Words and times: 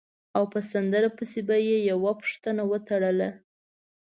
او 0.37 0.43
په 0.53 0.59
سندره 0.71 1.09
پسې 1.17 1.39
به 1.47 1.55
یې 1.69 1.77
یوه 1.91 2.11
پوښتنه 2.21 2.61
وتړله. 2.71 3.29